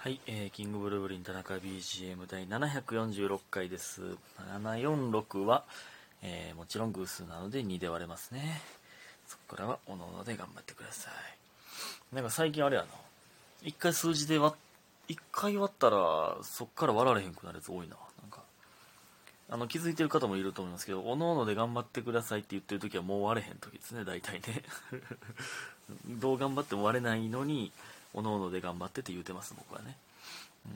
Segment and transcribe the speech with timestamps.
[0.00, 4.02] はい、えーキングブルーブリン田中 BGM 第746回です。
[4.54, 5.64] 746は、
[6.22, 8.62] えーもちろん偶数なので2で割れますね。
[9.26, 12.14] そこからはおのおので頑張ってください。
[12.14, 12.88] なんか最近あれやな。
[13.64, 14.58] 一回数字で割っ、
[15.08, 17.96] 一回割ったら、そっから割られへんくなるやつ多いな。
[18.22, 18.42] なんか、
[19.50, 24.62] あの、気づいてる方もいると思いますけど、おのおので頑張ってくださいって言ってる時はもう割れへん時ですね、大体ね。
[26.06, 27.72] どう頑張っても割れないのに、
[28.14, 29.96] おのおので頑張ってって言うてます、僕はね。
[30.66, 30.72] うん、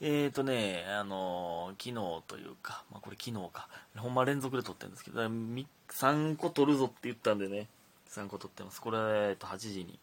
[0.00, 7.66] えーとね、あのー昨日というか、まあ、これ昨日か、ほんま連続で撮ってるんですけど、3個撮るぞって言ったんでね、
[8.10, 8.80] 3個撮ってます。
[8.80, 9.98] これ、えっと、8時に、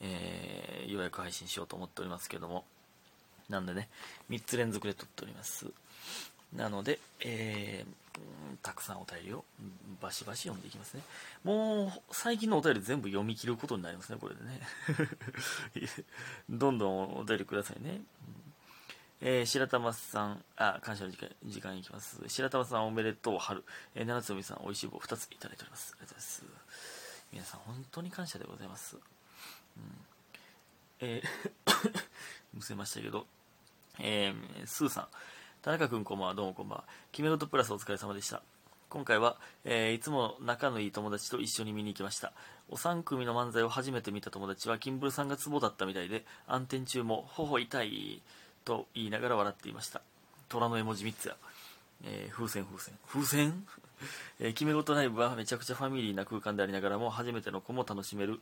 [0.00, 2.64] えー、予約配信しようと思っておりますけども、
[3.48, 3.88] なんでね、
[4.30, 5.66] 3つ連続で撮っております。
[6.54, 8.00] なので、えー
[8.62, 9.44] たくさんお便りを
[10.02, 11.02] バシバシ読んでいきますね。
[11.44, 14.60] もう、最近のお便り全部読み切ることになりますね、これでね。
[16.50, 18.02] どんどんお便りくださいね。
[19.22, 22.22] えー白玉さん、あ、感謝の時間時間いきます。
[22.26, 23.64] 白玉さんおめでとう、春。
[23.94, 25.94] えー、七つみさん、おいしい棒2ついただいております。
[25.98, 26.80] ありがとうございます。
[27.32, 28.96] 皆さん、本当に感謝でございます。
[28.96, 30.06] うん、
[31.00, 32.02] えー
[32.52, 33.26] むせましたけど、
[33.98, 35.08] えースーさん、
[35.62, 36.84] 田中君こんばんは、どうもこんばんは。
[37.12, 38.42] 決め事プラスお疲れ様でした。
[38.88, 42.32] 今回は、えーいつも仲のいい友達と一緒に見に行きました。
[42.70, 48.22] お三組の漫才を初めて見た友達は、キンブルさんがツボだったみたいで、暗転中も、頬痛い
[48.64, 50.00] と言いながら笑っていました。
[50.48, 51.36] 虎の絵文字3つや。
[52.04, 52.94] えー風船風船。
[53.06, 53.66] 風船？
[54.40, 58.40] えー決め事ライブはめちゃくちゃファミリーな空間でありながらも、初めての子も楽しめる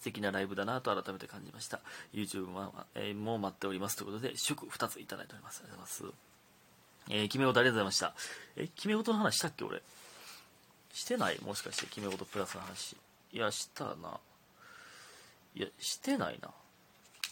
[0.00, 1.78] 素敵なライブだなと改めて感じました
[2.12, 6.31] YouTube も,、えーも待っておりますということで祝2ついただいておりますありがとうございます
[7.10, 8.14] えー決め事ありがとうございました。
[8.56, 9.82] え決め事の話したっけ俺？
[10.92, 11.40] してない？
[11.40, 12.96] もしかして決め事プラスの話。
[13.32, 14.20] いやしたな。
[15.54, 16.50] いやしてないな。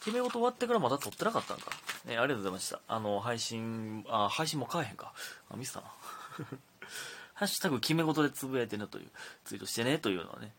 [0.03, 1.71] 決め事終わってからまだ撮ってなかったんか、
[2.07, 2.81] ね、ありがとうございました。
[2.89, 5.13] あの配信あ配信も買えへんか。
[5.51, 5.87] あミスったな。
[7.35, 9.11] ハッシュタグ決め事でつぶやいてねという
[9.45, 10.53] ツイートしてねというのはね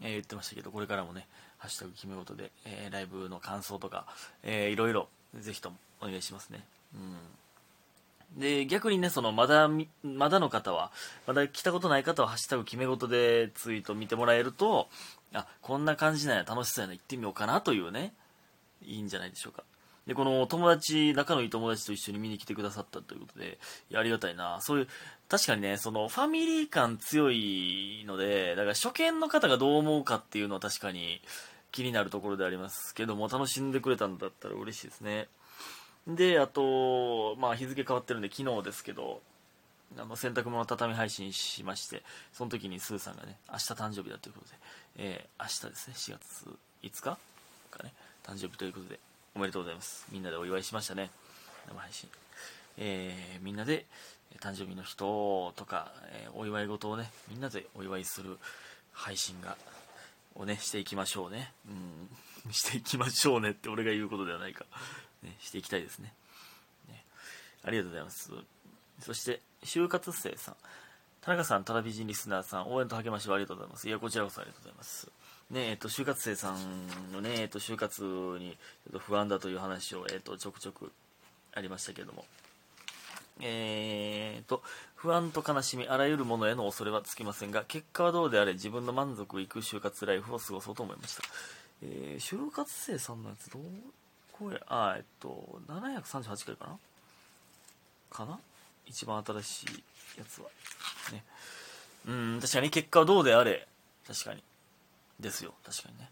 [0.00, 1.28] えー言ってましたけど、これからもね、
[1.58, 4.06] ハッシュタグ決め事で、えーライブの感想とか、
[4.42, 6.64] えーいろいろ、ぜひともお願いしますね。
[6.94, 7.16] うん。
[8.36, 9.68] で、逆にね、その、まだ、
[10.02, 10.92] まだの方は、
[11.26, 14.88] まだ来たことない方は、ハッシュタグ決め事でツイート見てもらえると、
[15.32, 18.14] あ、こんな感じなんや、楽しそうやな、行ってみようかなというね、
[18.82, 19.64] いいんじゃないでしょうか。
[20.06, 23.58] で、この友達、仲のいい友達と一緒に見に来てくださったということで、
[23.90, 24.58] いや、ありがたいな。
[24.60, 24.88] そういう、
[25.28, 31.20] 確かにね、その、ファミリー感強いので、だから初見の方がどう思うかっていうのは確かに
[31.72, 35.28] 気になるところでありますけども、楽しんでくれたんだったら嬉しいですね。
[36.06, 39.20] で、あと、まあ日付変わってるんで昨日ですけど、
[39.98, 42.02] あの洗濯物畳配信しまして、
[42.32, 44.52] その時にスーさんがね、明日誕生日だということで、
[44.98, 47.18] えー明日ですね、4月5日
[47.70, 47.92] かね、
[48.24, 49.00] 誕生日ということで、
[49.34, 50.06] おめでとうございます。
[50.10, 51.10] みんなでお祝いしましたね、
[51.68, 52.08] 生配信。
[52.78, 53.86] えーみんなで
[54.38, 58.38] 誕生日の人とか、えーお祝い事をね、みんなでお祝いする
[58.92, 59.56] 配信が、
[60.36, 61.52] をね、していきましょうね。
[62.46, 64.64] うん、 していきましょうねって俺が言うことではないか。
[65.22, 66.12] ね、していきたいですね。
[66.88, 67.04] ね
[67.62, 68.30] ありがとうございます。
[69.00, 70.56] そして、就活生さん。
[71.20, 73.88] 田中さん、タラビジンリスナーさん、応援と励ましをありがとうございます。
[73.88, 75.10] いや、こちらこそありがとうございます。
[75.50, 78.02] ねえっと、就活生さんのね、えっと、就活
[78.38, 78.56] に
[78.98, 80.92] 不安だという話を、えっと、ちょくちょく
[81.52, 82.24] ありましたけども。
[83.42, 84.62] えーと、
[84.94, 91.22] 不安と悲しみ、あらゆるものへの恐れはつきませんが、結果はどうであれ自分の満足いく就活ライフを過ごそうと思いました。
[91.82, 93.62] えー、就活生さんのやつどう
[94.40, 96.78] これ、あ、えっと、738回かな？
[98.10, 98.40] かな？
[98.86, 99.66] 一番新しい
[100.18, 100.48] やつは。
[101.12, 101.22] ね。
[102.08, 103.68] うん、確かに結果はどうであれ、
[104.06, 104.42] 確かに。
[105.20, 106.08] ですよ、確かにね。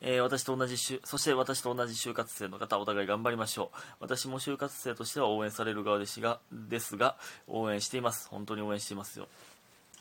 [0.00, 3.76] えー私と同じ就、そして私と同じ就活生の方、お互い頑張りましょう。
[4.00, 8.28] 私も就活生としては応援される側ですが、ですが、応援しています。
[8.28, 9.28] 本当に応援していますよ。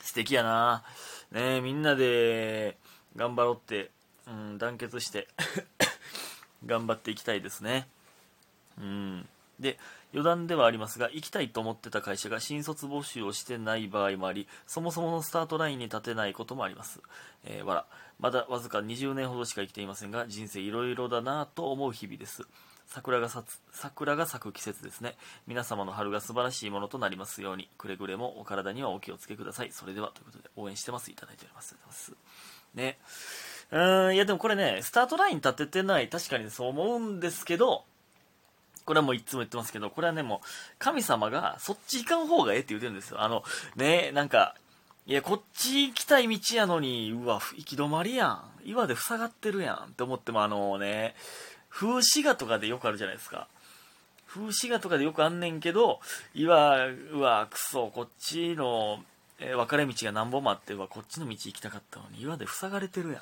[0.02, 0.84] 素敵やな
[1.32, 2.78] ねみんなで
[3.16, 3.90] 頑張ろうって、
[4.28, 5.28] うん、団結して、
[6.66, 7.88] 頑張っていきたいですね。
[8.80, 9.28] うん。
[9.60, 9.78] で、
[10.14, 17.02] 余談ではありますが、行きたいと思ってた会社が新卒募集をしてない場合もあり、そもそものスタートラインに立てないこともあります。
[17.44, 17.86] えーわら。
[18.20, 22.44] まだわずか20年ほどしか生きていませんが、人生いろいろだなぁと思う日々です。
[22.88, 25.16] 桜が咲つ桜が咲く季節ですね。
[25.46, 29.72] 皆様の春が素晴らしいものとなりますように、くれぐれもお体にはお気をつけください。
[29.72, 31.12] それでは、ということで、応援してます。
[31.12, 31.74] いただいております。
[31.74, 33.18] ありがとうございます。
[33.57, 33.57] ね。
[33.72, 37.84] うーん、いやでもこれね、スタートライン立ててない、確かにそう思うんですけど、
[38.86, 40.48] これはもういつも言ってますけど、これはね、もう、
[40.80, 43.22] 神様がそっち行かん方がええって言ってるんですよ。
[43.22, 43.44] あの、
[43.76, 44.56] ね、なんか、
[45.06, 48.44] いや、こっち行きたい道やのに、うわ、行き止まりやん。
[48.64, 51.16] 岩で塞がってるやんって思っても、あのね、
[51.70, 53.50] 風刺画とかでよくあるじゃないですか。
[54.26, 56.00] 風刺画とかでよくあんねんけど、
[56.34, 59.04] 岩、うわ、くそ、こっちの、
[59.40, 63.22] えー、分かれ道が何本もあって、うわ、こっちの道行きたかったのに、岩で塞がれてるやん。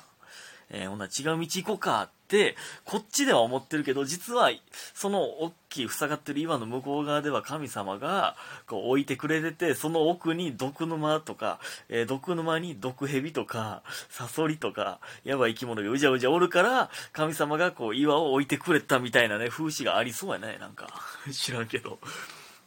[0.70, 4.50] えー、ほな違う道行こうかって、こっちでは思ってるけど、実は、
[4.94, 8.36] その大きい塞がってる岩の向こう側では神様が、
[8.66, 20.88] こう置いてくれてて、その奥に毒沼とか、えー、毒沼に毒蛇とか、サソリとか、やばい生き物がうじゃうじゃおるから、神様がこう岩を置いてくれたみたいなね、風刺がありそうやね、なんか。
[21.32, 22.00] 知らんけど。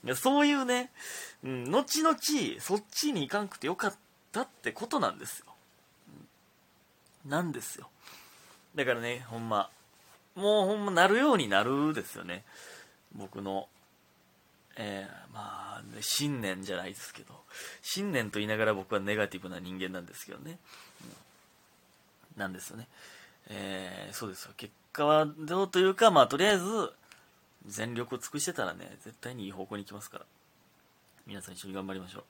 [0.05, 0.91] いや、そういうね、
[1.43, 2.15] うん、後々、
[2.61, 3.93] そっちに行かんくてよかっ
[4.31, 5.45] たってことなんですよ。
[7.25, 7.89] なんですよ。
[8.75, 9.69] だからね、ほんま、
[10.35, 12.43] もうほんまなるようになるですよね。
[13.13, 13.67] 僕の、
[14.77, 17.33] えー、まあ、ね、信念じゃないですけど、
[17.81, 20.59] 信念と言いながら僕はネガティブな人間なんですけどね。
[22.35, 22.87] うん、なんですよね。
[23.49, 24.51] えー、そうですよ。
[24.55, 26.93] 結果はどうというか、まあ、とりあえず、
[27.65, 30.25] 全力を尽くしてたらね、絶対にいい方向に行きますから。
[31.25, 32.23] 皆さん一緒に頑張りましょ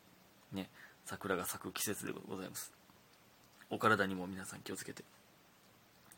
[0.53, 0.55] う。
[0.55, 0.69] ね、
[1.05, 2.78] 桜が咲く季節でございます。
[3.69, 5.03] お体にも皆さん気をつけて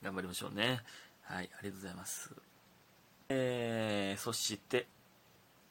[0.03, 0.81] 頑張りましょうね。
[1.24, 2.31] はいありがとうございます。
[3.30, 4.88] えー、そして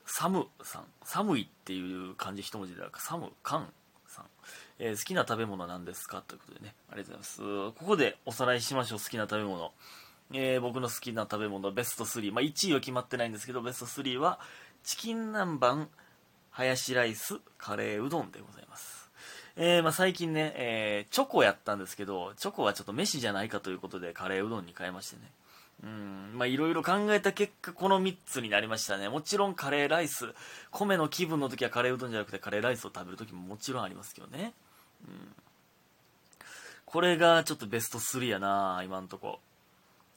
[0.07, 0.85] サムさん。
[1.05, 3.73] 寒いっていう漢字一文字ではサムカン
[4.07, 4.27] さん、
[4.79, 6.23] えー、好きな食べ物は何ですか？
[6.27, 6.75] ということでね。
[6.91, 7.79] ありがとうございます。
[7.79, 8.99] ここでおさらいしましょう。
[8.99, 9.73] 好きな食べ物。
[10.33, 11.73] えー、僕の好きな食べ物。
[11.73, 14.39] ベスト3、まあ、1位は決まってないんですけどベスト3は
[14.85, 15.89] チキン南蛮
[16.51, 19.00] ハヤシライスカレーうどんでございます。
[19.57, 25.23] えー、まあ、最近ね、えー、チョコやったんですけど、チョコはちょっと飯じゃないかということでカレーうどんに変えましてね。
[25.83, 29.09] うん、まあいろいろ考えた結果、この3つになりましたね。
[29.09, 30.35] もちろんカレーライス、
[30.71, 34.53] 米の気分の時はカレーうどんじゃなくてカレーライスを食べる時ももちろんありますけどね。
[35.09, 35.35] うん。
[36.85, 39.41] これがちょっとベスト3やな今んとこ。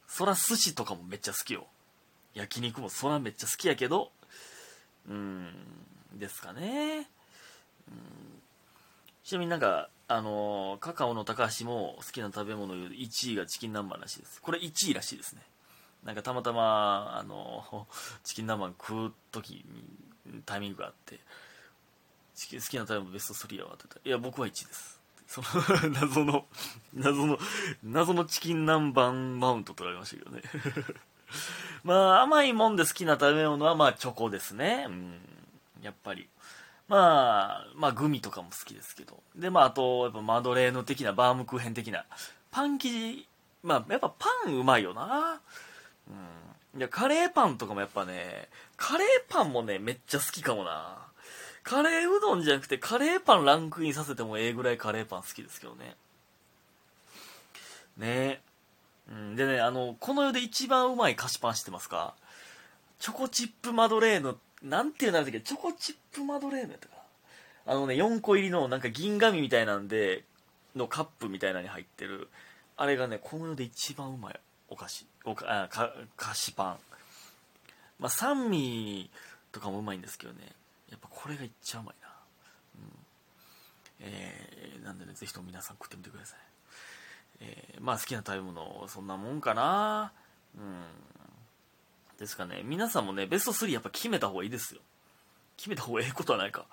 [0.08, 1.68] そら寿司とかもめっちゃ好きよ。
[2.34, 4.12] 焼肉もそらめっちゃ好きやけど、
[5.08, 5.54] うん、
[6.16, 7.08] ですかね。
[7.88, 8.33] うん
[9.24, 14.42] ちなみになんか、あのー、カカオの高橋も好きな食べ物1位がチキン南蛮らしいです。
[14.42, 15.42] これ1位らしいですね。
[16.04, 17.86] なんかたまたま、あのー、
[18.24, 19.66] チキン南蛮食う時
[20.26, 21.20] にタイミングがあって、
[22.36, 25.00] チキン好きな食べ物ベスト3やわって言ったら、いや、僕は1位です。
[25.28, 25.48] その
[25.90, 26.46] 謎の、
[26.94, 27.40] 謎の、
[27.82, 30.44] 謎のチキン南蛮マウント取られましたけどね。
[31.84, 34.86] まあ、甘いもんで好きな食べ物は、まあ、チョコですね。
[34.88, 35.22] うん。
[35.82, 36.28] やっぱり。
[36.88, 39.22] まあ、まあ、グミとかも好きですけど。
[39.36, 42.06] で、まあ、あと、やっぱマドレーヌ的な、バームクーヘン的な、
[42.52, 43.28] パン生地、
[43.64, 45.40] まあ、やっぱパンうまいよな。
[46.10, 46.80] うん。
[46.80, 50.98] いや、カレーパンとかもやっぱね、カレーパンもね、めっちゃ好きかもな。
[51.64, 55.96] カレーうどんじゃなくて、カレーパンランクインさせてもええぐらいカレーパン好きですけどね。
[57.98, 58.42] ね
[59.10, 62.16] うん、でね、あの、この世で一番うまい菓子パン知ってますか？
[63.00, 65.40] チョコチップマドレーヌっなんていうのあるんだけ？
[65.40, 66.96] ど、チョコチップマドレーヌやったか。
[67.66, 70.24] あのね、4個入りのなんか銀紙みたいなんで、
[70.76, 72.30] のカップみたいなのに入ってる、
[72.78, 74.40] あれがね、この世で一番うまい
[74.70, 76.78] お菓子、おかあか菓子パン。
[78.00, 79.10] まあ、三味
[79.52, 80.40] とかもうまいんですけどね、
[80.90, 82.10] やっぱこれがいっちゃうまいな。
[82.76, 82.90] うん。
[84.02, 86.40] えー、なんでね、ぜひとも皆さん食ってみてください。
[87.42, 90.12] えー、まあ好きな食べ物、そんなもんかな。
[90.58, 90.84] うん。
[92.20, 92.62] ですかね。
[92.64, 94.82] 皆さんもね、ベスト3やっぱ決めた方がいいですよ。
[95.58, 96.66] 決めた方がええことはないか。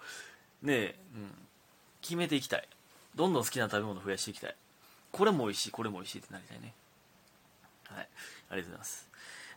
[0.62, 1.30] ねえ、うん。
[2.02, 2.68] 決めていきたい。
[3.14, 4.54] どんどん好きな食べ物増やしていきたい。
[5.12, 6.72] これも美味しい、これも美味しいってなりたいね。
[7.88, 8.08] はい。
[8.50, 9.10] ありがとうございます。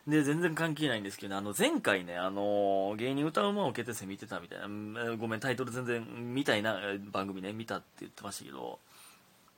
[0.06, 6.78] で、全然関係ないんですけど、ね、あの、前回ね、あのー、芸人歌うまを決定戦見てたみたいな、ごめん、タイトル全然見たいな、
[7.10, 8.78] 番組ね、見たって言ってましたけど、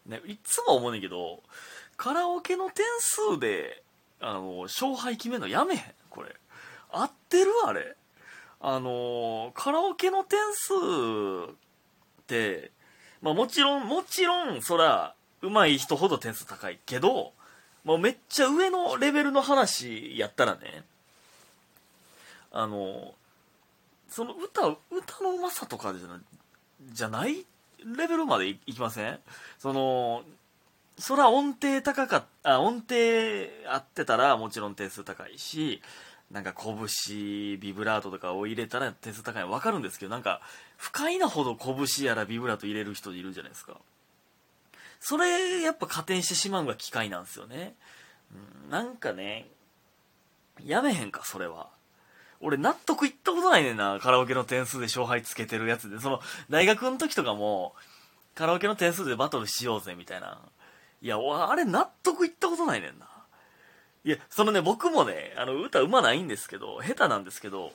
[0.07, 1.43] ね、いつも思うねんけど、
[1.97, 3.83] カラオケの点数で、
[4.21, 5.95] あの、勝敗決めるのやめへん。
[6.17, 6.35] これ。
[6.91, 7.53] 合ってる？
[7.67, 7.95] あれ。
[8.59, 10.73] あのカラオケの点数
[11.53, 12.73] って
[13.21, 17.33] まあもちろんもちろんそら上手い人ほど点数高いけど
[17.85, 20.85] もうめっちゃ上のレベルの話やったらね
[22.51, 23.15] あの
[24.09, 26.19] その歌歌のうまさとかじゃな
[26.93, 27.45] じゃない
[27.85, 29.19] レベルまでいきません？
[29.59, 30.23] その
[30.99, 32.95] そら音程高かった音程
[33.71, 35.83] 合ってたらもちろん点数高いし
[36.31, 40.41] なんか拳ビブラートとかを入れたら点数高いの分かるんですけどなんか
[40.77, 43.77] 不快なほど拳やらビブラート入れる人いるじゃないですか。
[44.99, 47.75] それやっぱ加点してしまうのが機械なんですよね、
[48.65, 49.47] うん、なんかね
[50.65, 51.69] やめへんかそれは。
[52.41, 56.01] 俺納得いったことないねんなカラオケの点数で勝敗つけてるやつで。
[56.01, 57.75] その大学の時とかも
[58.35, 60.41] カラオケの点数でバトルしようぜみたいな。
[61.03, 63.07] いやあれ納得いったことないねんな。
[64.07, 67.73] いや、そのね、僕もね、あの、歌うまないんですけど、下手なんですけど、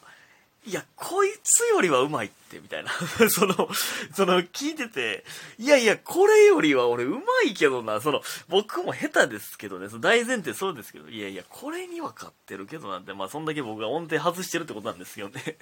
[0.66, 2.92] いや、こいつよりはうまいって、みたいな。
[3.30, 3.68] その、
[4.14, 5.26] その、聞いてて、
[5.58, 15.58] いやいや、これよりは俺うまいけどな、その、僕も下手ですけどね、その大前提そうですけど、いやいや、これには勝ってるけどなんて、まあ、そんだけ僕が音程外してるってことなんですよね。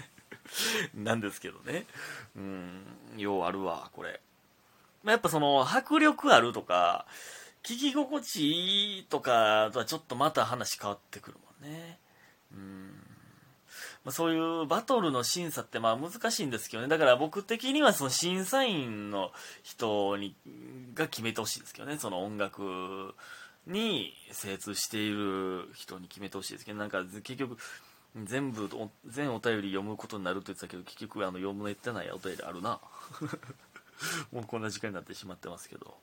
[0.93, 1.87] なんですけどね。
[2.35, 2.83] うん、
[3.17, 4.21] ようあるわ、これ。
[5.03, 7.07] まあ、やっぱその、迫力あるとか、
[7.63, 11.99] 聞き心地いいとかとはちょっとまた話変わってくるもんね。
[12.53, 12.89] うん
[14.05, 16.89] まあ、そういうバトルの審査ってまあ難しいんですけどね。
[16.89, 20.35] だから僕的にはその審査員の人に
[20.93, 21.97] が決めてほしいですけどね。
[21.97, 23.13] その音楽
[23.67, 27.57] に精通している人に決めてほしいですけど、なんか結局、
[28.23, 28.69] 全部、
[29.05, 32.79] 全お便り読むことになるって言ってたけど、結局あの読めてないお便りあるな。
[34.31, 35.97] もうこんな時間になってしまってますけど。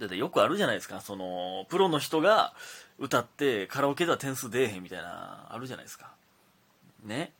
[0.00, 1.00] だってよくあるじゃないですか。
[1.00, 2.54] その、プロの人が
[2.98, 6.10] 歌ってカラオケでは点数出えへんみたいな、あるじゃないですか。
[7.04, 7.32] ね。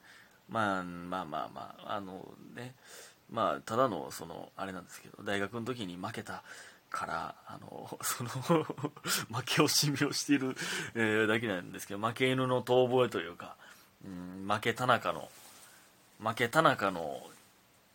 [0.49, 2.75] まあ、まあまあまあ、あのね、
[3.31, 6.43] まあ、ただの、その、あれなんですけど、大学の時に負けた
[6.90, 8.64] から、あの、 その負
[9.47, 10.55] け惜しみをしている、
[10.95, 13.57] えー、だけなんですけど、負け犬の遠吠えというか、
[14.05, 15.31] うん、負け田中の、
[16.23, 17.23] 負け田中の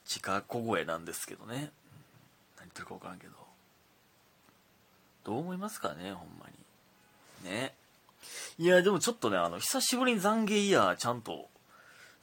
[0.05, 1.72] 地下小声なんですけどね。
[2.57, 3.44] 何言ってるか分からんけど。
[5.25, 6.46] どう思いますかね、ほんま
[7.44, 7.51] に。
[7.51, 7.74] ね。
[8.58, 11.50] いや、でもちょっとね、あの、久しぶりに懺悔イヤーちゃんと、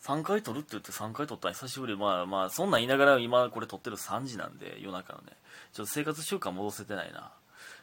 [0.02, 1.96] 3回撮るって言って3回撮ったら久しぶり。
[1.96, 5.32] まあまあ、そんなん言いながら今これ撮ってる3時なんで、夜中のね。
[5.72, 7.32] ちょっと生活習慣戻せてないな。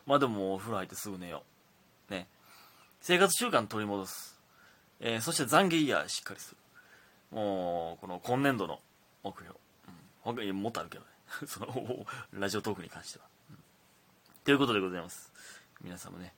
[0.06, 1.44] まあでも、お風呂入ってすぐ寝よ
[2.10, 2.14] う。
[2.14, 2.28] ね。
[3.02, 4.40] 生活習慣取り戻す。
[5.02, 6.58] えー、そして懺悔イヤーしっかりする。
[7.32, 8.80] もう、この今年度の
[9.24, 9.50] 目標。
[9.88, 9.94] うん。
[10.22, 11.10] ほんとにもっとあるけどね。
[11.48, 13.26] その、ラジオトークに関しては。
[14.50, 15.32] ということでございます。
[15.84, 16.34] 皆さんもね、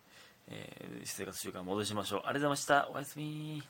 [0.49, 2.19] えー、生活習慣戻しましょう。
[2.19, 2.89] ありがとうございました。
[2.93, 3.63] おやすみ